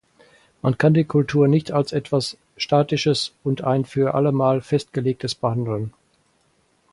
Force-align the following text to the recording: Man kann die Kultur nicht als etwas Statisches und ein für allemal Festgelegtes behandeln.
Man 0.63 0.79
kann 0.79 0.95
die 0.95 1.03
Kultur 1.03 1.47
nicht 1.47 1.71
als 1.73 1.91
etwas 1.91 2.35
Statisches 2.57 3.33
und 3.43 3.63
ein 3.63 3.85
für 3.85 4.15
allemal 4.15 4.59
Festgelegtes 4.61 5.35
behandeln. 5.35 5.93